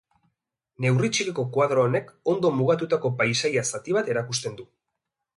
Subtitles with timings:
[0.83, 4.67] Neurri txikiko koadro honek ondo mugatutako paisaia-zati bat erakusten du.